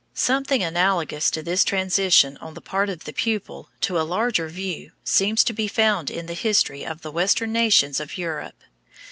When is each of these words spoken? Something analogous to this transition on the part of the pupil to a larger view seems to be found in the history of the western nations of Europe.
Something 0.15 0.63
analogous 0.63 1.29
to 1.29 1.43
this 1.43 1.63
transition 1.63 2.35
on 2.37 2.55
the 2.55 2.59
part 2.59 2.89
of 2.89 3.03
the 3.03 3.13
pupil 3.13 3.69
to 3.81 3.99
a 3.99 4.01
larger 4.01 4.47
view 4.49 4.93
seems 5.03 5.43
to 5.43 5.53
be 5.53 5.67
found 5.67 6.09
in 6.09 6.25
the 6.25 6.33
history 6.33 6.83
of 6.83 7.03
the 7.03 7.11
western 7.11 7.51
nations 7.51 7.99
of 7.99 8.17
Europe. 8.17 8.63